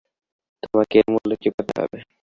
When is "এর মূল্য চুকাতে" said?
0.99-1.73